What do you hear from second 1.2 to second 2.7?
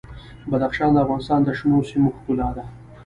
د شنو سیمو ښکلا ده.